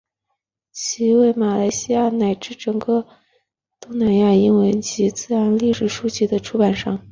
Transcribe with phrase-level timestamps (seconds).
[0.71, 3.07] 其为马来西亚乃至整个
[3.79, 7.07] 东南亚英文及自然历史书籍的出版商。